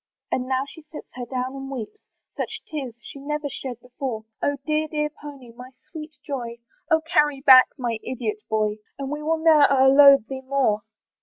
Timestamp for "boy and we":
8.49-9.21